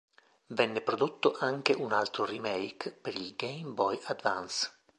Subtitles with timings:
[0.47, 4.79] Venne prodotto anche un altro remake per Game Boy Advance.